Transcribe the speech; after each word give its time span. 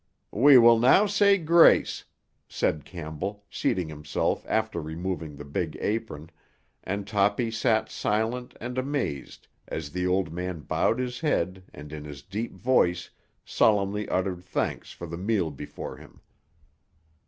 "We 0.33 0.57
will 0.57 0.79
now 0.79 1.05
say 1.05 1.37
grace," 1.37 2.05
said 2.47 2.85
Campbell, 2.85 3.45
seating 3.51 3.87
himself 3.87 4.43
after 4.49 4.81
removing 4.81 5.35
the 5.35 5.45
big 5.45 5.77
apron, 5.79 6.31
and 6.83 7.05
Toppy 7.05 7.51
sat 7.51 7.87
silent 7.91 8.57
and 8.59 8.79
amazed 8.79 9.47
as 9.67 9.91
the 9.91 10.07
old 10.07 10.33
man 10.33 10.61
bowed 10.61 10.97
his 10.97 11.19
head 11.19 11.65
and 11.71 11.93
in 11.93 12.03
his 12.03 12.23
deep 12.23 12.55
voice 12.55 13.11
solemnly 13.45 14.09
uttered 14.09 14.43
thanks 14.43 14.91
for 14.91 15.05
the 15.05 15.19
meal 15.19 15.51
before 15.51 15.97
him. 15.97 16.21